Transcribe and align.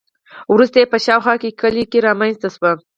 وروسته 0.53 0.77
یې 0.81 0.91
په 0.93 0.97
شاوخوا 1.05 1.35
کې 1.41 1.57
کلي 1.61 1.83
رامنځته 2.07 2.47
شوي. 2.55 2.71